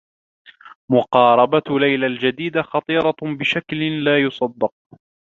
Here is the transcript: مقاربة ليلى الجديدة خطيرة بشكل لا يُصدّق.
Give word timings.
مقاربة 0.91 1.79
ليلى 1.79 2.07
الجديدة 2.07 2.61
خطيرة 2.61 3.15
بشكل 3.21 4.03
لا 4.03 4.21
يُصدّق. 4.21 4.73